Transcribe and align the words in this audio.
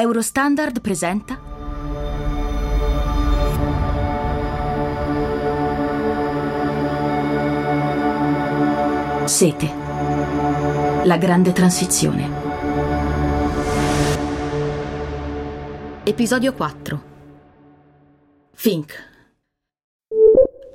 Eurostandard 0.00 0.80
presenta 0.80 1.38
Sete. 9.26 9.70
La 11.04 11.18
grande 11.18 11.52
transizione. 11.52 12.30
Episodio 16.04 16.54
4. 16.54 17.02
Fink. 18.54 19.19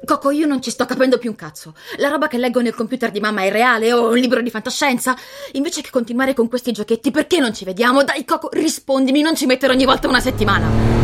Coco, 0.05 0.29
io 0.29 0.45
non 0.45 0.61
ci 0.61 0.69
sto 0.69 0.85
capendo 0.85 1.17
più 1.17 1.31
un 1.31 1.35
cazzo. 1.35 1.73
La 1.97 2.09
roba 2.09 2.27
che 2.27 2.38
leggo 2.38 2.61
nel 2.61 2.75
computer 2.75 3.11
di 3.11 3.19
mamma 3.19 3.41
è 3.41 3.51
reale 3.51 3.91
o 3.91 4.09
un 4.09 4.17
libro 4.17 4.41
di 4.41 4.49
fantascienza? 4.49 5.15
Invece 5.53 5.81
che 5.81 5.89
continuare 5.89 6.33
con 6.33 6.47
questi 6.47 6.71
giochetti, 6.71 7.11
perché 7.11 7.39
non 7.39 7.53
ci 7.53 7.65
vediamo? 7.65 8.03
Dai, 8.03 8.23
Coco, 8.23 8.49
rispondimi, 8.52 9.21
non 9.21 9.35
ci 9.35 9.45
mettere 9.45 9.73
ogni 9.73 9.85
volta 9.85 10.07
una 10.07 10.20
settimana. 10.21 10.95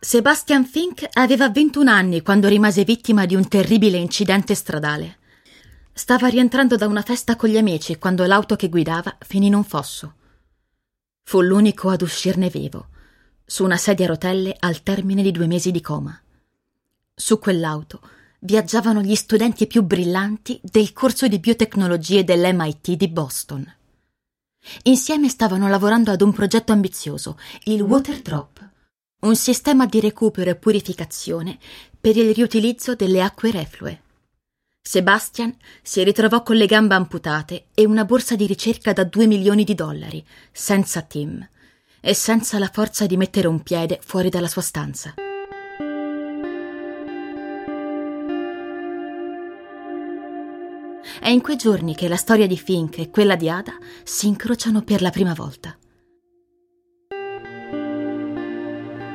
Sebastian 0.00 0.64
Fink 0.64 1.04
aveva 1.14 1.50
21 1.50 1.90
anni 1.90 2.22
quando 2.22 2.46
rimase 2.46 2.84
vittima 2.84 3.26
di 3.26 3.34
un 3.34 3.48
terribile 3.48 3.96
incidente 3.96 4.54
stradale. 4.54 5.18
Stava 5.98 6.28
rientrando 6.28 6.76
da 6.76 6.86
una 6.86 7.00
festa 7.00 7.36
con 7.36 7.48
gli 7.48 7.56
amici 7.56 7.96
quando 7.96 8.26
l'auto 8.26 8.54
che 8.54 8.68
guidava 8.68 9.16
finì 9.20 9.46
in 9.46 9.54
un 9.54 9.64
fosso. 9.64 10.16
Fu 11.22 11.40
l'unico 11.40 11.88
ad 11.88 12.02
uscirne 12.02 12.50
vivo, 12.50 12.88
su 13.46 13.64
una 13.64 13.78
sedia 13.78 14.04
a 14.04 14.08
rotelle 14.08 14.54
al 14.60 14.82
termine 14.82 15.22
di 15.22 15.30
due 15.30 15.46
mesi 15.46 15.70
di 15.70 15.80
coma. 15.80 16.14
Su 17.14 17.38
quell'auto 17.38 18.02
viaggiavano 18.40 19.00
gli 19.00 19.14
studenti 19.14 19.66
più 19.66 19.82
brillanti 19.82 20.60
del 20.62 20.92
corso 20.92 21.28
di 21.28 21.38
biotecnologie 21.38 22.24
dell'MIT 22.24 22.90
di 22.90 23.08
Boston. 23.08 23.74
Insieme 24.82 25.30
stavano 25.30 25.66
lavorando 25.66 26.10
ad 26.10 26.20
un 26.20 26.32
progetto 26.34 26.72
ambizioso, 26.72 27.38
il 27.64 27.80
Water 27.80 28.20
Drop, 28.20 28.70
un 29.20 29.34
sistema 29.34 29.86
di 29.86 30.00
recupero 30.00 30.50
e 30.50 30.56
purificazione 30.56 31.58
per 31.98 32.18
il 32.18 32.34
riutilizzo 32.34 32.94
delle 32.94 33.22
acque 33.22 33.50
reflue. 33.50 34.02
Sebastian 34.86 35.52
si 35.82 36.04
ritrovò 36.04 36.44
con 36.44 36.54
le 36.54 36.66
gambe 36.66 36.94
amputate 36.94 37.66
e 37.74 37.84
una 37.84 38.04
borsa 38.04 38.36
di 38.36 38.46
ricerca 38.46 38.92
da 38.92 39.02
due 39.02 39.26
milioni 39.26 39.64
di 39.64 39.74
dollari, 39.74 40.24
senza 40.52 41.02
Tim 41.02 41.44
e 42.00 42.14
senza 42.14 42.60
la 42.60 42.70
forza 42.72 43.04
di 43.04 43.16
mettere 43.16 43.48
un 43.48 43.64
piede 43.64 43.98
fuori 44.00 44.28
dalla 44.28 44.46
sua 44.46 44.62
stanza. 44.62 45.14
È 51.18 51.28
in 51.28 51.40
quei 51.40 51.56
giorni 51.56 51.96
che 51.96 52.06
la 52.06 52.14
storia 52.14 52.46
di 52.46 52.56
Fink 52.56 52.98
e 52.98 53.10
quella 53.10 53.34
di 53.34 53.50
Ada 53.50 53.76
si 54.04 54.28
incrociano 54.28 54.82
per 54.82 55.02
la 55.02 55.10
prima 55.10 55.34
volta. 55.34 55.76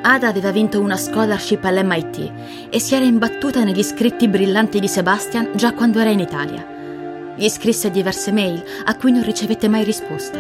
Ada 0.04 0.30
aveva 0.30 0.52
vinto 0.52 0.80
una 0.80 0.98
scholarship 0.98 1.64
all'MIT 1.64 2.32
e 2.72 2.80
si 2.80 2.96
era 2.96 3.06
imbattuta 3.06 3.64
negli 3.64 3.84
scritti 3.84 4.28
brillanti 4.28 4.80
di 4.80 4.88
Sebastian 4.88 5.52
già 5.56 5.74
quando 5.74 6.00
era 6.00 6.10
in 6.10 6.20
Italia. 6.20 7.36
Gli 7.38 7.48
scrisse 7.48 7.92
diverse 7.92 8.32
mail 8.32 8.64
a 8.86 8.96
cui 8.96 9.12
non 9.12 9.24
ricevette 9.24 9.68
mai 9.68 9.84
risposta. 9.84 10.40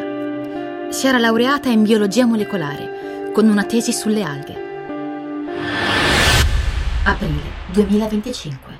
Si 0.89 1.05
era 1.05 1.19
laureata 1.19 1.69
in 1.69 1.83
biologia 1.83 2.25
molecolare 2.25 3.29
con 3.33 3.47
una 3.47 3.63
tesi 3.63 3.93
sulle 3.93 4.23
alghe. 4.23 4.69
Aprile 7.03 7.41
2025. 7.71 8.79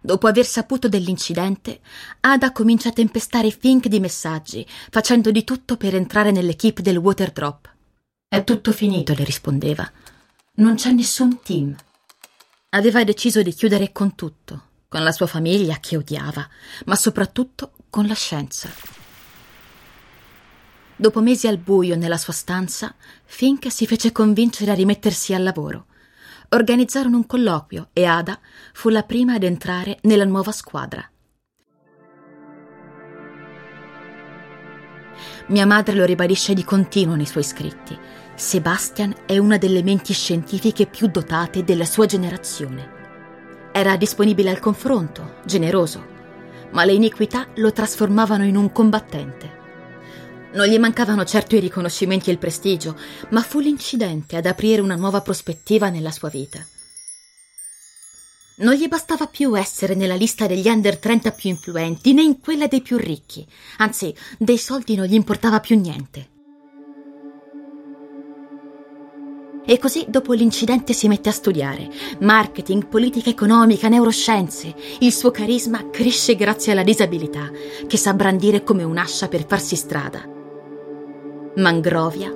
Dopo 0.00 0.26
aver 0.26 0.44
saputo 0.44 0.88
dell'incidente, 0.88 1.80
Ada 2.18 2.50
comincia 2.50 2.88
a 2.88 2.92
tempestare 2.92 3.50
Fink 3.50 3.86
di 3.86 4.00
messaggi, 4.00 4.66
facendo 4.90 5.30
di 5.30 5.44
tutto 5.44 5.76
per 5.76 5.94
entrare 5.94 6.32
nell'equipe 6.32 6.82
del 6.82 6.96
Water 6.96 7.30
Drop. 7.30 7.71
È 8.32 8.44
tutto 8.44 8.72
finito, 8.72 9.12
le 9.14 9.24
rispondeva. 9.24 9.92
Non 10.54 10.76
c'è 10.76 10.90
nessun 10.92 11.42
team. 11.42 11.76
Aveva 12.70 13.04
deciso 13.04 13.42
di 13.42 13.52
chiudere 13.52 13.92
con 13.92 14.14
tutto, 14.14 14.68
con 14.88 15.02
la 15.02 15.12
sua 15.12 15.26
famiglia 15.26 15.76
che 15.80 15.98
odiava, 15.98 16.48
ma 16.86 16.96
soprattutto 16.96 17.72
con 17.90 18.06
la 18.06 18.14
scienza. 18.14 18.70
Dopo 20.96 21.20
mesi 21.20 21.46
al 21.46 21.58
buio 21.58 21.94
nella 21.94 22.16
sua 22.16 22.32
stanza, 22.32 22.94
Fink 23.22 23.70
si 23.70 23.86
fece 23.86 24.12
convincere 24.12 24.70
a 24.70 24.74
rimettersi 24.76 25.34
al 25.34 25.42
lavoro. 25.42 25.84
Organizzarono 26.48 27.18
un 27.18 27.26
colloquio 27.26 27.90
e 27.92 28.06
Ada 28.06 28.40
fu 28.72 28.88
la 28.88 29.02
prima 29.02 29.34
ad 29.34 29.42
entrare 29.42 29.98
nella 30.04 30.24
nuova 30.24 30.52
squadra. 30.52 31.06
Mia 35.48 35.66
madre 35.66 35.94
lo 35.94 36.04
ribadisce 36.04 36.54
di 36.54 36.64
continuo 36.64 37.14
nei 37.14 37.26
suoi 37.26 37.42
scritti. 37.42 37.98
Sebastian 38.34 39.14
è 39.26 39.36
una 39.36 39.58
delle 39.58 39.82
menti 39.82 40.14
scientifiche 40.14 40.86
più 40.86 41.06
dotate 41.06 41.64
della 41.64 41.84
sua 41.84 42.06
generazione. 42.06 43.00
Era 43.72 43.96
disponibile 43.96 44.50
al 44.50 44.58
confronto, 44.58 45.36
generoso, 45.44 46.04
ma 46.70 46.84
le 46.84 46.92
iniquità 46.92 47.48
lo 47.56 47.72
trasformavano 47.72 48.44
in 48.44 48.56
un 48.56 48.72
combattente. 48.72 49.60
Non 50.54 50.66
gli 50.66 50.78
mancavano 50.78 51.24
certo 51.24 51.56
i 51.56 51.60
riconoscimenti 51.60 52.30
e 52.30 52.32
il 52.32 52.38
prestigio, 52.38 52.98
ma 53.30 53.42
fu 53.42 53.60
l'incidente 53.60 54.36
ad 54.36 54.46
aprire 54.46 54.80
una 54.80 54.96
nuova 54.96 55.20
prospettiva 55.20 55.90
nella 55.90 56.10
sua 56.10 56.28
vita. 56.28 56.66
Non 58.56 58.74
gli 58.74 58.88
bastava 58.88 59.26
più 59.26 59.56
essere 59.58 59.94
nella 59.94 60.14
lista 60.14 60.46
degli 60.46 60.68
under 60.68 60.98
30 60.98 61.30
più 61.32 61.50
influenti, 61.50 62.12
né 62.12 62.22
in 62.22 62.40
quella 62.40 62.66
dei 62.66 62.80
più 62.80 62.96
ricchi, 62.96 63.46
anzi, 63.78 64.14
dei 64.38 64.58
soldi 64.58 64.94
non 64.94 65.06
gli 65.06 65.14
importava 65.14 65.60
più 65.60 65.78
niente. 65.78 66.31
E 69.64 69.78
così 69.78 70.04
dopo 70.08 70.32
l'incidente 70.32 70.92
si 70.92 71.06
mette 71.06 71.28
a 71.28 71.32
studiare 71.32 71.88
marketing, 72.20 72.86
politica 72.86 73.30
economica, 73.30 73.88
neuroscienze. 73.88 74.74
Il 75.00 75.12
suo 75.12 75.30
carisma 75.30 75.88
cresce 75.90 76.34
grazie 76.34 76.72
alla 76.72 76.82
disabilità, 76.82 77.50
che 77.86 77.96
sa 77.96 78.12
brandire 78.12 78.64
come 78.64 78.82
un'ascia 78.82 79.28
per 79.28 79.46
farsi 79.46 79.76
strada. 79.76 80.28
Mangrovia 81.56 82.34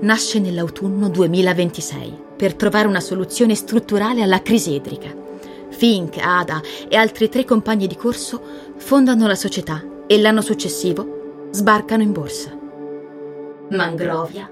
nasce 0.00 0.38
nell'autunno 0.38 1.08
2026 1.08 2.24
per 2.36 2.54
trovare 2.54 2.88
una 2.88 3.00
soluzione 3.00 3.54
strutturale 3.54 4.22
alla 4.22 4.42
crisi 4.42 4.74
idrica. 4.74 5.14
Fink, 5.70 6.18
Ada 6.18 6.60
e 6.88 6.96
altri 6.96 7.28
tre 7.28 7.44
compagni 7.44 7.86
di 7.86 7.96
corso 7.96 8.40
fondano 8.76 9.26
la 9.26 9.34
società 9.34 9.82
e 10.06 10.18
l'anno 10.20 10.42
successivo 10.42 11.48
sbarcano 11.50 12.02
in 12.02 12.12
borsa. 12.12 12.54
Mangrovia 13.70 14.50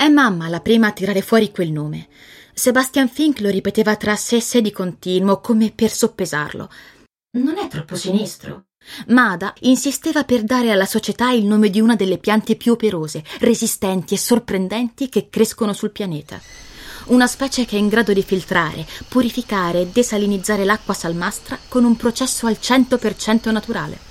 è 0.00 0.08
mamma 0.08 0.48
la 0.48 0.60
prima 0.60 0.86
a 0.86 0.92
tirare 0.92 1.20
fuori 1.20 1.50
quel 1.50 1.70
nome. 1.70 2.08
Sebastian 2.54 3.06
Fink 3.06 3.40
lo 3.40 3.50
ripeteva 3.50 3.96
tra 3.96 4.16
sé 4.16 4.36
e 4.36 4.40
sé 4.40 4.62
di 4.62 4.72
continuo, 4.72 5.42
come 5.42 5.72
per 5.74 5.90
soppesarlo. 5.90 6.70
Non 7.32 7.58
è 7.58 7.68
troppo 7.68 7.96
sinistro. 7.96 8.68
Mada 9.08 9.52
insisteva 9.60 10.24
per 10.24 10.44
dare 10.44 10.70
alla 10.70 10.86
società 10.86 11.32
il 11.32 11.44
nome 11.44 11.68
di 11.68 11.82
una 11.82 11.96
delle 11.96 12.16
piante 12.16 12.56
più 12.56 12.72
operose, 12.72 13.22
resistenti 13.40 14.14
e 14.14 14.16
sorprendenti 14.16 15.10
che 15.10 15.28
crescono 15.28 15.74
sul 15.74 15.90
pianeta. 15.90 16.40
Una 17.08 17.26
specie 17.26 17.66
che 17.66 17.76
è 17.76 17.78
in 17.78 17.88
grado 17.88 18.14
di 18.14 18.22
filtrare, 18.22 18.86
purificare 19.06 19.82
e 19.82 19.88
desalinizzare 19.88 20.64
l'acqua 20.64 20.94
salmastra 20.94 21.58
con 21.68 21.84
un 21.84 21.94
processo 21.96 22.46
al 22.46 22.56
100% 22.58 23.52
naturale 23.52 24.08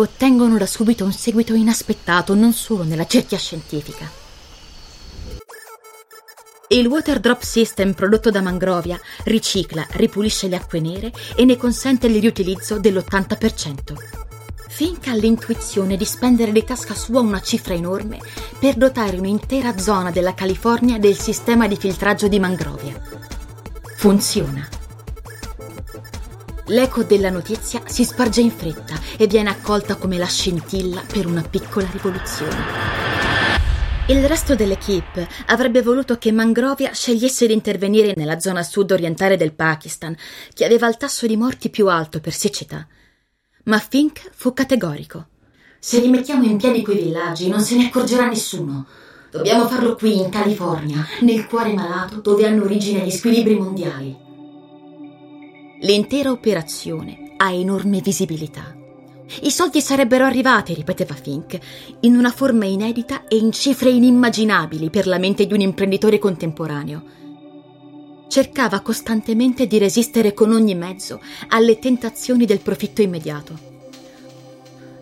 ottengono 0.00 0.56
da 0.58 0.66
subito 0.66 1.04
un 1.04 1.12
seguito 1.12 1.54
inaspettato 1.54 2.34
non 2.34 2.52
solo 2.52 2.84
nella 2.84 3.06
cerchia 3.06 3.38
scientifica. 3.38 4.08
Il 6.70 6.86
Water 6.86 7.18
Drop 7.18 7.42
System 7.42 7.94
prodotto 7.94 8.30
da 8.30 8.42
Mangrovia 8.42 9.00
ricicla, 9.24 9.86
ripulisce 9.92 10.48
le 10.48 10.56
acque 10.56 10.80
nere 10.80 11.12
e 11.34 11.44
ne 11.44 11.56
consente 11.56 12.06
il 12.06 12.20
riutilizzo 12.20 12.78
dell'80%. 12.78 13.76
Fink 14.68 15.08
ha 15.08 15.14
l'intuizione 15.14 15.96
di 15.96 16.04
spendere 16.04 16.52
di 16.52 16.62
tasca 16.62 16.94
sua 16.94 17.20
una 17.20 17.40
cifra 17.40 17.74
enorme 17.74 18.20
per 18.60 18.74
dotare 18.76 19.16
un'intera 19.16 19.78
zona 19.78 20.10
della 20.10 20.34
California 20.34 20.98
del 20.98 21.18
sistema 21.18 21.66
di 21.66 21.76
filtraggio 21.76 22.28
di 22.28 22.38
Mangrovia. 22.38 23.00
Funziona. 23.96 24.77
L'eco 26.70 27.02
della 27.02 27.30
notizia 27.30 27.80
si 27.86 28.04
sparge 28.04 28.42
in 28.42 28.50
fretta 28.50 28.94
e 29.16 29.26
viene 29.26 29.48
accolta 29.48 29.96
come 29.96 30.18
la 30.18 30.26
scintilla 30.26 31.02
per 31.10 31.24
una 31.24 31.40
piccola 31.40 31.88
rivoluzione. 31.90 32.56
Il 34.08 34.26
resto 34.28 34.54
dell'equipe 34.54 35.26
avrebbe 35.46 35.80
voluto 35.80 36.18
che 36.18 36.30
Mangrovia 36.30 36.92
scegliesse 36.92 37.46
di 37.46 37.54
intervenire 37.54 38.12
nella 38.16 38.38
zona 38.38 38.62
sud-orientale 38.62 39.38
del 39.38 39.54
Pakistan, 39.54 40.14
che 40.52 40.66
aveva 40.66 40.86
il 40.88 40.98
tasso 40.98 41.26
di 41.26 41.38
morti 41.38 41.70
più 41.70 41.88
alto 41.88 42.20
per 42.20 42.34
siccità. 42.34 42.86
Ma 43.64 43.78
Fink 43.78 44.28
fu 44.34 44.52
categorico. 44.52 45.28
Se 45.78 46.00
rimettiamo 46.00 46.44
in 46.44 46.58
piedi 46.58 46.82
quei 46.82 47.02
villaggi 47.02 47.48
non 47.48 47.60
se 47.60 47.76
ne 47.76 47.86
accorgerà 47.86 48.28
nessuno. 48.28 48.86
Dobbiamo 49.30 49.66
farlo 49.68 49.94
qui, 49.94 50.18
in 50.18 50.28
California, 50.28 51.06
nel 51.20 51.46
cuore 51.46 51.72
malato, 51.72 52.20
dove 52.20 52.46
hanno 52.46 52.64
origine 52.64 53.06
gli 53.06 53.10
squilibri 53.10 53.54
mondiali. 53.54 54.27
L'intera 55.82 56.32
operazione 56.32 57.34
ha 57.36 57.52
enorme 57.52 58.00
visibilità. 58.00 58.74
I 59.42 59.50
soldi 59.52 59.80
sarebbero 59.80 60.24
arrivati, 60.24 60.74
ripeteva 60.74 61.14
Fink, 61.14 61.56
in 62.00 62.16
una 62.16 62.32
forma 62.32 62.64
inedita 62.64 63.28
e 63.28 63.36
in 63.36 63.52
cifre 63.52 63.90
inimmaginabili 63.90 64.90
per 64.90 65.06
la 65.06 65.18
mente 65.18 65.46
di 65.46 65.52
un 65.52 65.60
imprenditore 65.60 66.18
contemporaneo. 66.18 67.02
Cercava 68.26 68.80
costantemente 68.80 69.68
di 69.68 69.78
resistere 69.78 70.34
con 70.34 70.50
ogni 70.50 70.74
mezzo 70.74 71.20
alle 71.50 71.78
tentazioni 71.78 72.44
del 72.44 72.58
profitto 72.58 73.00
immediato. 73.00 73.56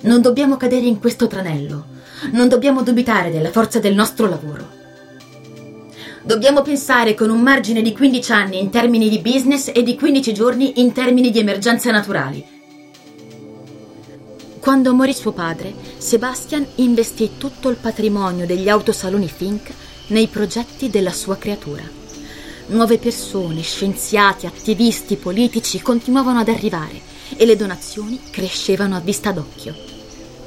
Non 0.03 0.21
dobbiamo 0.21 0.59
cadere 0.59 0.85
in 0.85 0.99
questo 0.99 1.27
tranello, 1.27 1.87
non 2.33 2.49
dobbiamo 2.49 2.83
dubitare 2.83 3.31
della 3.31 3.51
forza 3.51 3.79
del 3.81 3.95
nostro 3.95 4.29
lavoro. 4.29 4.76
Dobbiamo 6.27 6.63
pensare 6.63 7.15
con 7.15 7.31
un 7.31 7.41
margine 7.41 7.83
di 7.83 7.93
15 7.93 8.33
anni 8.33 8.59
in 8.59 8.69
termini 8.69 9.09
di 9.09 9.21
business 9.21 9.71
e 9.73 9.85
di 9.85 9.95
15 9.95 10.35
giorni 10.35 10.81
in 10.81 10.91
termini 10.91 11.31
di 11.31 11.39
emergenze 11.39 11.93
naturali. 11.93 12.45
Quando 14.59 14.93
morì 14.93 15.15
suo 15.15 15.31
padre, 15.31 15.73
Sebastian 15.99 16.67
investì 16.77 17.35
tutto 17.39 17.69
il 17.69 17.77
patrimonio 17.77 18.45
degli 18.45 18.69
autosaloni 18.69 19.29
Fink 19.29 19.73
nei 20.09 20.27
progetti 20.27 20.91
della 20.91 21.13
sua 21.13 21.37
creatura. 21.37 21.85
Nuove 22.71 22.99
persone, 22.99 23.63
scienziati, 23.63 24.47
attivisti, 24.47 25.15
politici 25.15 25.81
continuavano 25.81 26.41
ad 26.41 26.49
arrivare 26.49 27.01
e 27.37 27.47
le 27.47 27.55
donazioni 27.55 28.19
crescevano 28.31 28.97
a 28.97 29.01
vista 29.01 29.31
d'occhio. 29.31 29.77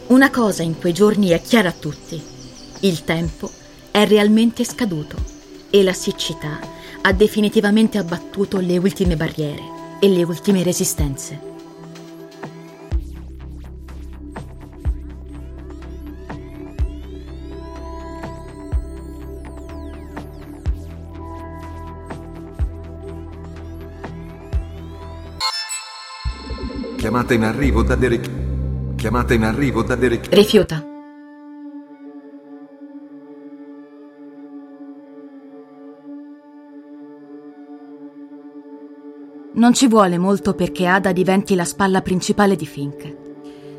Una 0.08 0.30
cosa 0.30 0.62
in 0.62 0.78
quei 0.78 0.92
giorni 0.92 1.30
è 1.30 1.42
chiara 1.42 1.70
a 1.70 1.72
tutti. 1.80 2.22
Il 2.82 3.06
tempo 3.06 3.50
è 3.92 4.06
realmente 4.06 4.66
scaduto 4.66 5.38
e 5.70 5.84
la 5.84 5.94
siccità 5.94 6.60
ha 7.02 7.14
definitivamente 7.14 7.98
abbattuto 7.98 8.60
le 8.60 8.78
ultime 8.78 9.16
barriere 9.16 9.62
e 10.00 10.10
le 10.10 10.24
ultime 10.24 10.64
resistenze. 10.64 11.48
Chiamata 26.98 27.34
in 27.34 27.44
arrivo 27.44 27.82
da 27.82 27.96
Derek. 27.96 28.30
Chiamata 28.96 29.34
in 29.34 29.44
arrivo 29.44 29.84
da 29.84 29.96
Derek. 29.96 30.28
Rifiuta. 30.32 30.99
Non 39.54 39.74
ci 39.74 39.88
vuole 39.88 40.18
molto 40.18 40.54
perché 40.54 40.86
Ada 40.86 41.12
diventi 41.12 41.56
la 41.56 41.66
spalla 41.66 42.02
principale 42.02 42.56
di 42.56 42.66
Fink. 42.66 43.16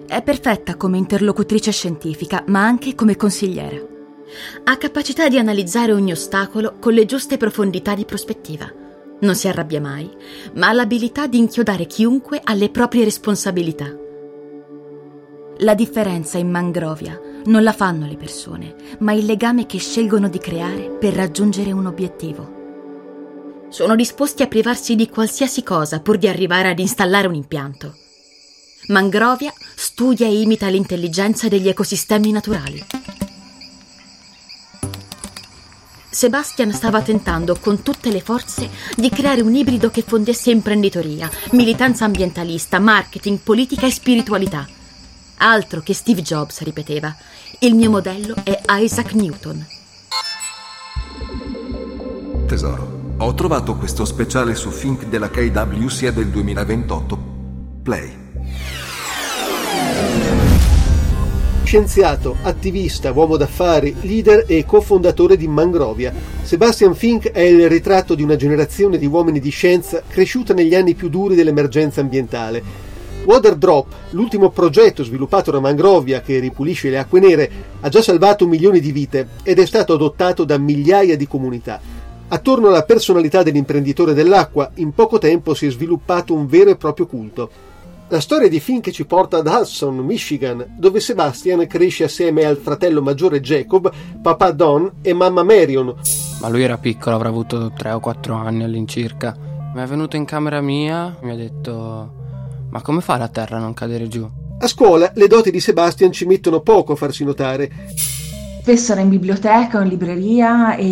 È 0.07 0.23
perfetta 0.23 0.77
come 0.77 0.99
interlocutrice 0.99 1.71
scientifica, 1.71 2.45
ma 2.49 2.65
anche 2.65 2.95
come 2.95 3.17
consigliera. 3.17 3.77
Ha 4.65 4.77
capacità 4.77 5.29
di 5.29 5.39
analizzare 5.39 5.93
ogni 5.93 6.13
ostacolo 6.13 6.75
con 6.79 6.93
le 6.93 7.05
giuste 7.05 7.37
profondità 7.37 7.95
di 7.95 8.05
prospettiva 8.05 8.81
non 9.21 9.35
si 9.35 9.49
arrabbia 9.49 9.81
mai, 9.81 10.11
ma 10.55 10.69
ha 10.69 10.73
l'abilità 10.73 11.27
di 11.27 11.39
inchiodare 11.39 11.87
chiunque 11.87 12.41
alle 12.43 12.71
proprie 12.71 13.05
responsabilità. 13.05 13.95
La 15.59 15.75
differenza 15.75 16.39
in 16.39 16.51
Mangrovia 16.51 17.21
non 17.45 17.63
la 17.63 17.73
fanno 17.73 18.07
le 18.07 18.17
persone, 18.17 18.75
ma 19.01 19.13
il 19.13 19.27
legame 19.27 19.67
che 19.67 19.79
scelgono 19.79 20.29
di 20.29 20.39
creare 20.39 20.91
per 20.99 21.13
raggiungere 21.13 21.73
un 21.73 21.87
obiettivo. 21.87 22.60
Sono 23.71 23.95
disposti 23.95 24.43
a 24.43 24.49
privarsi 24.49 24.97
di 24.97 25.09
qualsiasi 25.09 25.63
cosa 25.63 26.01
pur 26.01 26.19
di 26.19 26.27
arrivare 26.27 26.69
ad 26.69 26.81
installare 26.81 27.29
un 27.29 27.35
impianto. 27.35 27.95
Mangrovia 28.89 29.53
studia 29.77 30.27
e 30.27 30.41
imita 30.41 30.67
l'intelligenza 30.69 31.47
degli 31.47 31.69
ecosistemi 31.69 32.33
naturali. 32.33 32.85
Sebastian 36.11 36.73
stava 36.73 37.01
tentando 37.01 37.57
con 37.61 37.83
tutte 37.83 38.11
le 38.11 38.21
forze 38.21 38.69
di 38.97 39.09
creare 39.09 39.41
un 39.41 39.55
ibrido 39.55 39.89
che 39.91 40.03
fondesse 40.03 40.51
imprenditoria, 40.51 41.31
militanza 41.53 42.05
ambientalista, 42.05 42.81
marketing, 42.81 43.39
politica 43.39 43.87
e 43.87 43.93
spiritualità. 43.93 44.69
Altro 45.37 45.81
che 45.81 45.95
Steve 45.95 46.23
Jobs, 46.23 46.61
ripeteva. 46.63 47.17
Il 47.61 47.77
mio 47.77 47.91
modello 47.91 48.35
è 48.43 48.61
Isaac 48.69 49.13
Newton. 49.13 49.65
Tesoro, 52.47 53.00
ho 53.23 53.35
trovato 53.35 53.75
questo 53.77 54.07
speciale 54.07 54.55
su 54.55 54.71
Think 54.71 55.05
della 55.05 55.29
KW 55.29 55.89
sia 55.89 56.11
del 56.11 56.29
2028. 56.29 57.19
Play. 57.83 58.19
Scienziato, 61.63 62.37
attivista, 62.43 63.13
uomo 63.13 63.37
d'affari, 63.37 63.95
leader 64.01 64.45
e 64.47 64.65
cofondatore 64.65 65.37
di 65.37 65.47
Mangrovia, 65.47 66.13
Sebastian 66.43 66.95
Fink 66.95 67.31
è 67.31 67.43
il 67.43 67.69
ritratto 67.69 68.15
di 68.15 68.23
una 68.23 68.37
generazione 68.37 68.97
di 68.97 69.07
uomini 69.07 69.39
di 69.39 69.51
scienza 69.51 70.03
cresciuta 70.07 70.55
negli 70.55 70.75
anni 70.75 70.95
più 70.95 71.11
duri 71.11 71.35
dell'emergenza 71.35 72.01
ambientale. 72.01 72.89
Water 73.25 73.55
Drop, 73.55 73.87
l'ultimo 74.11 74.49
progetto 74.49 75.05
sviluppato 75.05 75.51
da 75.51 75.61
Mangrovia 75.61 76.23
che 76.23 76.39
ripulisce 76.39 76.89
le 76.89 76.99
acque 76.99 77.21
nere, 77.21 77.51
ha 77.81 77.89
già 77.91 78.01
salvato 78.01 78.49
milioni 78.49 78.81
di 78.81 78.93
vite 78.93 79.29
ed 79.43 79.59
è 79.59 79.67
stato 79.67 79.93
adottato 79.93 80.45
da 80.45 80.57
migliaia 80.57 81.17
di 81.19 81.29
comunità. 81.29 82.00
Attorno 82.33 82.69
alla 82.69 82.85
personalità 82.85 83.43
dell'imprenditore 83.43 84.15
dell'acqua, 84.15 84.71
in 84.77 84.93
poco 84.93 85.19
tempo 85.19 85.53
si 85.53 85.67
è 85.67 85.71
sviluppato 85.71 86.33
un 86.33 86.47
vero 86.47 86.71
e 86.71 86.77
proprio 86.77 87.07
culto. 87.07 87.51
La 88.07 88.21
storia 88.21 88.49
di 88.49 88.61
Finn 88.61 88.81
ci 88.93 89.05
porta 89.05 89.39
ad 89.39 89.49
Hudson, 89.49 89.97
Michigan, 89.97 90.77
dove 90.79 91.01
Sebastian 91.01 91.67
cresce 91.67 92.05
assieme 92.05 92.45
al 92.45 92.57
fratello 92.57 93.03
maggiore 93.03 93.41
Jacob, 93.41 93.93
papà 94.23 94.53
Don 94.53 94.93
e 95.03 95.13
mamma 95.13 95.43
Marion. 95.43 95.93
Ma 96.41 96.49
lui 96.49 96.63
era 96.63 96.79
piccolo, 96.79 97.17
avrà 97.17 97.31
avuto 97.31 97.73
3 97.77 97.91
o 97.91 98.01
4 98.01 98.35
anni 98.35 98.63
all'incirca. 98.63 99.37
Mi 99.75 99.83
è 99.83 99.87
venuto 99.87 100.15
in 100.15 100.25
camera 100.25 100.61
mia, 100.61 101.17
mi 101.23 101.33
ha 101.33 101.37
detto: 101.37 102.13
Ma 102.71 102.81
come 102.81 103.01
fa 103.01 103.17
la 103.17 103.29
terra 103.29 103.57
a 103.57 103.61
non 103.61 103.75
cadere 103.75 104.07
giù? 104.07 104.29
A 104.61 104.69
scuola 104.69 105.11
le 105.17 105.27
doti 105.27 105.51
di 105.51 105.59
Sebastian 105.59 106.13
ci 106.13 106.27
mettono 106.27 106.61
poco 106.61 106.93
a 106.93 106.97
farsi 106.97 107.25
notare. 107.25 107.71
Spesso 108.61 108.93
era 108.93 109.01
in 109.01 109.09
biblioteca 109.09 109.79
o 109.79 109.81
in 109.81 109.89
libreria 109.89 110.77
e 110.77 110.85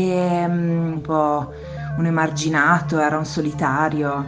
um, 0.47 0.93
un 0.95 1.01
po' 1.03 1.53
un 1.99 2.07
emarginato, 2.07 2.99
era 2.99 3.19
un 3.19 3.27
solitario. 3.27 4.25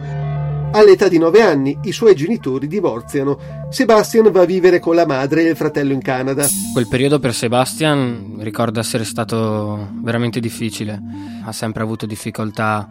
All'età 0.73 1.07
di 1.07 1.17
9 1.17 1.41
anni 1.41 1.75
i 1.85 1.91
suoi 1.91 2.15
genitori 2.15 2.67
divorziano. 2.67 3.67
Sebastian 3.71 4.31
va 4.31 4.41
a 4.41 4.45
vivere 4.45 4.79
con 4.79 4.93
la 4.93 5.07
madre 5.07 5.41
e 5.41 5.49
il 5.49 5.55
fratello 5.55 5.91
in 5.91 6.03
Canada. 6.03 6.45
Quel 6.71 6.87
periodo 6.87 7.17
per 7.17 7.33
Sebastian 7.33 8.35
ricordo 8.41 8.79
essere 8.79 9.05
stato 9.05 9.89
veramente 10.03 10.39
difficile. 10.39 11.01
Ha 11.43 11.51
sempre 11.51 11.81
avuto 11.81 12.05
difficoltà 12.05 12.87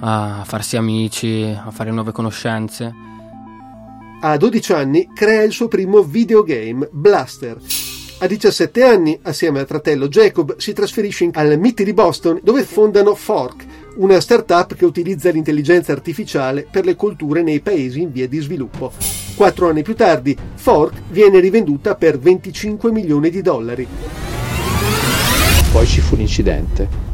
a 0.00 0.42
farsi 0.44 0.76
amici, 0.76 1.44
a 1.44 1.70
fare 1.70 1.92
nuove 1.92 2.10
conoscenze. 2.10 2.92
A 4.20 4.36
12 4.36 4.72
anni 4.72 5.08
crea 5.14 5.42
il 5.42 5.52
suo 5.52 5.68
primo 5.68 6.02
videogame, 6.02 6.88
Blaster. 6.90 7.91
A 8.22 8.28
17 8.28 8.84
anni, 8.84 9.18
assieme 9.22 9.58
al 9.58 9.66
fratello 9.66 10.06
Jacob, 10.06 10.54
si 10.56 10.72
trasferisce 10.72 11.28
al 11.32 11.58
MIT 11.58 11.82
di 11.82 11.92
Boston 11.92 12.38
dove 12.40 12.62
fondano 12.62 13.16
Fork, 13.16 13.64
una 13.96 14.20
startup 14.20 14.76
che 14.76 14.84
utilizza 14.84 15.28
l'intelligenza 15.30 15.90
artificiale 15.90 16.64
per 16.70 16.84
le 16.84 16.94
colture 16.94 17.42
nei 17.42 17.58
paesi 17.58 18.00
in 18.00 18.12
via 18.12 18.28
di 18.28 18.38
sviluppo. 18.38 18.92
Quattro 19.34 19.70
anni 19.70 19.82
più 19.82 19.96
tardi, 19.96 20.38
Fork 20.54 21.00
viene 21.10 21.40
rivenduta 21.40 21.96
per 21.96 22.16
25 22.16 22.92
milioni 22.92 23.28
di 23.28 23.42
dollari. 23.42 23.88
Poi 25.72 25.86
ci 25.88 26.00
fu 26.00 26.14
l'incidente. 26.14 27.11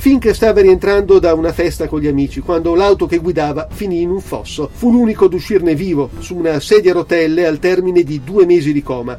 Fink 0.00 0.34
stava 0.34 0.62
rientrando 0.62 1.18
da 1.18 1.34
una 1.34 1.52
festa 1.52 1.86
con 1.86 2.00
gli 2.00 2.06
amici 2.06 2.40
quando 2.40 2.74
l'auto 2.74 3.04
che 3.04 3.18
guidava 3.18 3.68
finì 3.70 4.00
in 4.00 4.08
un 4.08 4.22
fosso. 4.22 4.70
Fu 4.72 4.90
l'unico 4.90 5.26
ad 5.26 5.34
uscirne 5.34 5.74
vivo, 5.74 6.08
su 6.20 6.36
una 6.36 6.58
sedia 6.58 6.92
a 6.92 6.94
rotelle 6.94 7.46
al 7.46 7.58
termine 7.58 8.02
di 8.02 8.22
due 8.24 8.46
mesi 8.46 8.72
di 8.72 8.82
coma. 8.82 9.18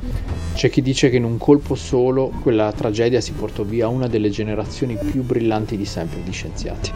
C'è 0.55 0.71
chi 0.71 0.81
dice 0.81 1.11
che 1.11 1.17
in 1.17 1.23
un 1.23 1.37
colpo 1.37 1.75
solo 1.75 2.31
quella 2.41 2.71
tragedia 2.71 3.21
si 3.21 3.31
portò 3.33 3.61
via 3.61 3.89
una 3.89 4.07
delle 4.07 4.31
generazioni 4.31 4.97
più 4.97 5.21
brillanti 5.21 5.77
di 5.77 5.85
sempre 5.85 6.23
di 6.23 6.31
scienziati. 6.31 6.91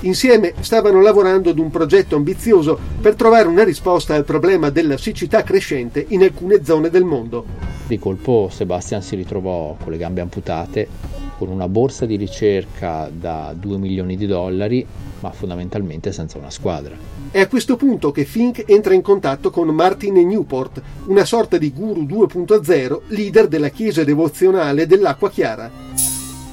Insieme 0.00 0.54
stavano 0.58 1.00
lavorando 1.00 1.50
ad 1.50 1.58
un 1.60 1.70
progetto 1.70 2.16
ambizioso 2.16 2.76
per 3.00 3.14
trovare 3.14 3.46
una 3.46 3.62
risposta 3.62 4.16
al 4.16 4.24
problema 4.24 4.70
della 4.70 4.96
siccità 4.96 5.44
crescente 5.44 6.04
in 6.08 6.24
alcune 6.24 6.64
zone 6.64 6.90
del 6.90 7.04
mondo. 7.04 7.63
Di 7.86 7.98
colpo 7.98 8.48
Sebastian 8.50 9.02
si 9.02 9.14
ritrovò 9.14 9.76
con 9.78 9.92
le 9.92 9.98
gambe 9.98 10.22
amputate, 10.22 10.88
con 11.36 11.48
una 11.48 11.68
borsa 11.68 12.06
di 12.06 12.16
ricerca 12.16 13.10
da 13.12 13.54
2 13.54 13.76
milioni 13.76 14.16
di 14.16 14.26
dollari, 14.26 14.86
ma 15.20 15.30
fondamentalmente 15.30 16.10
senza 16.10 16.38
una 16.38 16.48
squadra. 16.48 16.96
È 17.30 17.40
a 17.40 17.46
questo 17.46 17.76
punto 17.76 18.10
che 18.10 18.24
Fink 18.24 18.64
entra 18.66 18.94
in 18.94 19.02
contatto 19.02 19.50
con 19.50 19.68
Martin 19.68 20.14
Newport, 20.14 20.80
una 21.08 21.26
sorta 21.26 21.58
di 21.58 21.72
guru 21.72 22.04
2.0, 22.04 23.00
leader 23.08 23.48
della 23.48 23.68
chiesa 23.68 24.02
devozionale 24.02 24.86
dell'acqua 24.86 25.28
chiara. 25.28 25.70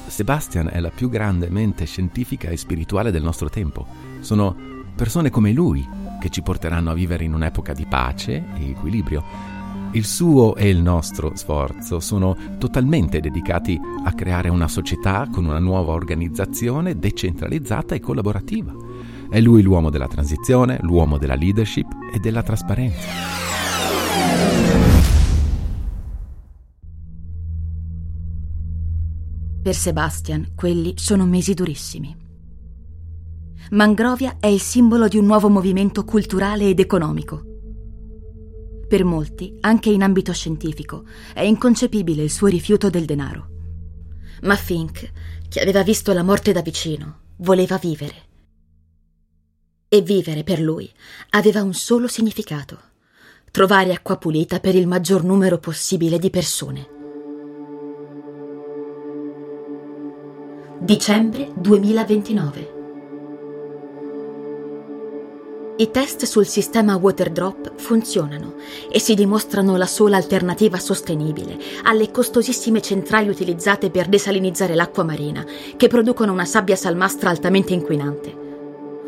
Sebastian 0.06 0.68
è 0.70 0.80
la 0.80 0.90
più 0.90 1.08
grande 1.08 1.48
mente 1.48 1.86
scientifica 1.86 2.50
e 2.50 2.58
spirituale 2.58 3.10
del 3.10 3.22
nostro 3.22 3.48
tempo. 3.48 3.86
Sono 4.20 4.54
persone 4.94 5.30
come 5.30 5.52
lui 5.52 5.88
che 6.20 6.28
ci 6.28 6.42
porteranno 6.42 6.90
a 6.90 6.94
vivere 6.94 7.24
in 7.24 7.32
un'epoca 7.32 7.72
di 7.72 7.86
pace 7.88 8.44
e 8.58 8.68
equilibrio 8.68 9.61
il 9.94 10.06
suo 10.06 10.54
e 10.56 10.70
il 10.70 10.80
nostro 10.80 11.32
sforzo 11.34 12.00
sono 12.00 12.36
totalmente 12.58 13.20
dedicati 13.20 13.78
a 14.04 14.12
creare 14.14 14.48
una 14.48 14.68
società 14.68 15.28
con 15.30 15.44
una 15.44 15.58
nuova 15.58 15.92
organizzazione 15.92 16.98
decentralizzata 16.98 17.94
e 17.94 18.00
collaborativa. 18.00 18.74
È 19.28 19.38
lui 19.40 19.62
l'uomo 19.62 19.90
della 19.90 20.08
transizione, 20.08 20.78
l'uomo 20.80 21.18
della 21.18 21.34
leadership 21.34 21.88
e 22.12 22.18
della 22.18 22.42
trasparenza. 22.42 23.08
Per 29.62 29.74
Sebastian 29.74 30.52
quelli 30.54 30.94
sono 30.96 31.26
mesi 31.26 31.52
durissimi. 31.52 32.16
Mangrovia 33.72 34.36
è 34.40 34.46
il 34.46 34.60
simbolo 34.60 35.06
di 35.06 35.18
un 35.18 35.26
nuovo 35.26 35.48
movimento 35.48 36.04
culturale 36.04 36.68
ed 36.68 36.80
economico 36.80 37.51
per 38.92 39.04
molti, 39.04 39.56
anche 39.60 39.88
in 39.88 40.02
ambito 40.02 40.34
scientifico, 40.34 41.04
è 41.32 41.40
inconcepibile 41.40 42.24
il 42.24 42.30
suo 42.30 42.48
rifiuto 42.48 42.90
del 42.90 43.06
denaro. 43.06 43.48
Ma 44.42 44.54
Fink, 44.54 45.10
che 45.48 45.60
aveva 45.60 45.82
visto 45.82 46.12
la 46.12 46.22
morte 46.22 46.52
da 46.52 46.60
vicino, 46.60 47.20
voleva 47.36 47.78
vivere. 47.78 48.14
E 49.88 50.02
vivere 50.02 50.44
per 50.44 50.60
lui 50.60 50.92
aveva 51.30 51.62
un 51.62 51.72
solo 51.72 52.06
significato: 52.06 52.78
trovare 53.50 53.94
acqua 53.94 54.18
pulita 54.18 54.60
per 54.60 54.74
il 54.74 54.86
maggior 54.86 55.24
numero 55.24 55.56
possibile 55.56 56.18
di 56.18 56.28
persone. 56.28 56.88
Dicembre 60.80 61.50
2029 61.56 62.71
i 65.82 65.90
test 65.90 66.26
sul 66.26 66.46
sistema 66.46 66.94
Waterdrop 66.94 67.72
funzionano 67.74 68.54
e 68.88 69.00
si 69.00 69.16
dimostrano 69.16 69.76
la 69.76 69.86
sola 69.86 70.16
alternativa 70.16 70.78
sostenibile 70.78 71.58
alle 71.82 72.12
costosissime 72.12 72.80
centrali 72.80 73.28
utilizzate 73.28 73.90
per 73.90 74.06
desalinizzare 74.06 74.76
l'acqua 74.76 75.02
marina, 75.02 75.44
che 75.76 75.88
producono 75.88 76.30
una 76.30 76.44
sabbia 76.44 76.76
salmastra 76.76 77.30
altamente 77.30 77.72
inquinante. 77.72 78.32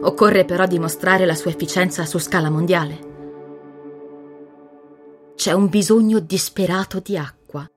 Occorre 0.02 0.44
però 0.44 0.66
dimostrare 0.66 1.26
la 1.26 1.36
sua 1.36 1.52
efficienza 1.52 2.04
su 2.06 2.18
scala 2.18 2.50
mondiale. 2.50 3.12
C'è 5.36 5.52
un 5.52 5.68
bisogno 5.68 6.18
disperato 6.18 6.98
di 6.98 7.16
acqua. 7.16 7.70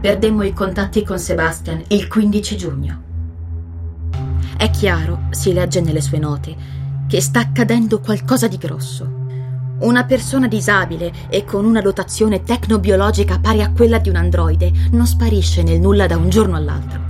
Perdemmo 0.00 0.44
i 0.44 0.52
contatti 0.52 1.04
con 1.04 1.18
Sebastian 1.18 1.82
il 1.88 2.06
15 2.06 2.56
giugno. 2.56 3.07
È 4.58 4.70
chiaro, 4.70 5.28
si 5.30 5.52
legge 5.52 5.80
nelle 5.80 6.00
sue 6.00 6.18
note, 6.18 6.56
che 7.06 7.20
sta 7.20 7.38
accadendo 7.38 8.00
qualcosa 8.00 8.48
di 8.48 8.56
grosso. 8.56 9.08
Una 9.78 10.04
persona 10.04 10.48
disabile 10.48 11.12
e 11.28 11.44
con 11.44 11.64
una 11.64 11.80
dotazione 11.80 12.42
tecnobiologica 12.42 13.38
pari 13.38 13.62
a 13.62 13.70
quella 13.70 14.00
di 14.00 14.08
un 14.08 14.16
androide 14.16 14.72
non 14.90 15.06
sparisce 15.06 15.62
nel 15.62 15.78
nulla 15.78 16.08
da 16.08 16.16
un 16.16 16.28
giorno 16.28 16.56
all'altro. 16.56 17.00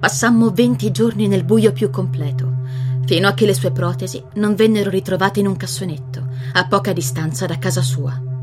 Passammo 0.00 0.50
20 0.50 0.90
giorni 0.90 1.28
nel 1.28 1.44
buio 1.44 1.70
più 1.70 1.88
completo, 1.88 2.52
fino 3.04 3.28
a 3.28 3.34
che 3.34 3.46
le 3.46 3.54
sue 3.54 3.70
protesi 3.70 4.20
non 4.34 4.56
vennero 4.56 4.90
ritrovate 4.90 5.38
in 5.38 5.46
un 5.46 5.56
cassonetto, 5.56 6.26
a 6.54 6.66
poca 6.66 6.92
distanza 6.92 7.46
da 7.46 7.58
casa 7.58 7.82
sua. 7.82 8.35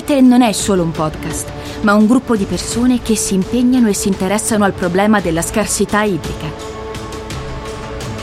Sete 0.00 0.22
non 0.22 0.40
è 0.40 0.52
solo 0.52 0.82
un 0.82 0.92
podcast, 0.92 1.46
ma 1.82 1.92
un 1.92 2.06
gruppo 2.06 2.34
di 2.34 2.46
persone 2.46 3.02
che 3.02 3.14
si 3.16 3.34
impegnano 3.34 3.86
e 3.86 3.92
si 3.92 4.08
interessano 4.08 4.64
al 4.64 4.72
problema 4.72 5.20
della 5.20 5.42
scarsità 5.42 6.04
idrica. 6.04 6.46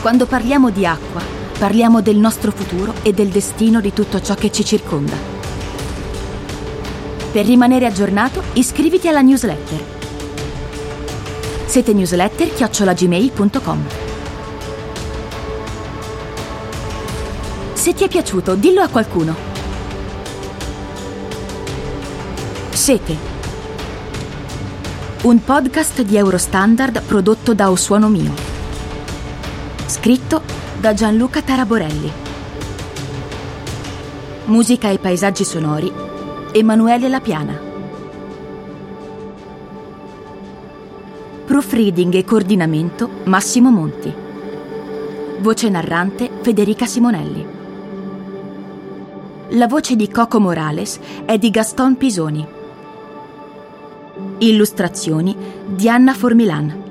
Quando 0.00 0.26
parliamo 0.26 0.70
di 0.70 0.84
acqua, 0.84 1.22
parliamo 1.56 2.00
del 2.00 2.16
nostro 2.16 2.50
futuro 2.50 2.94
e 3.02 3.12
del 3.12 3.28
destino 3.28 3.80
di 3.80 3.92
tutto 3.92 4.20
ciò 4.20 4.34
che 4.34 4.50
ci 4.50 4.64
circonda. 4.64 5.14
Per 7.30 7.46
rimanere 7.46 7.86
aggiornato, 7.86 8.42
iscriviti 8.54 9.06
alla 9.06 9.20
newsletter. 9.20 9.80
Sete 11.64 11.92
newsletter 11.92 12.54
chiocciolagmail.com 12.54 13.86
Se 17.74 17.94
ti 17.94 18.02
è 18.02 18.08
piaciuto, 18.08 18.56
dillo 18.56 18.82
a 18.82 18.88
qualcuno. 18.88 19.57
Sete. 22.88 23.14
Un 25.24 25.44
podcast 25.44 26.00
di 26.00 26.16
Eurostandard 26.16 27.02
prodotto 27.02 27.52
da 27.52 27.70
Osuono 27.70 28.08
Mio. 28.08 28.32
Scritto 29.84 30.40
da 30.80 30.94
Gianluca 30.94 31.42
Taraborelli. 31.42 32.10
Musica 34.46 34.88
e 34.88 34.96
paesaggi 34.96 35.44
sonori 35.44 35.92
Emanuele 36.52 37.10
Lapiana. 37.10 37.60
Proofreading 41.44 42.14
e 42.14 42.24
coordinamento 42.24 43.10
Massimo 43.24 43.70
Monti. 43.70 44.10
Voce 45.40 45.68
narrante 45.68 46.30
Federica 46.40 46.86
Simonelli. 46.86 47.46
La 49.50 49.66
voce 49.66 49.94
di 49.94 50.08
Coco 50.10 50.40
Morales 50.40 50.98
è 51.26 51.36
di 51.36 51.50
Gaston 51.50 51.98
Pisoni. 51.98 52.56
Illustrazioni 54.40 55.34
di 55.66 55.88
Anna 55.88 56.14
Formilan. 56.14 56.87